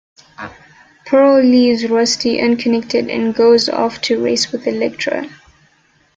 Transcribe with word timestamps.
Pearl 1.05 1.43
leaves 1.45 1.87
Rusty 1.87 2.39
unconnected 2.41 3.07
and 3.07 3.35
goes 3.35 3.69
off 3.69 4.01
to 4.01 4.19
race 4.19 4.51
with 4.51 4.65
Electra. 4.65 5.29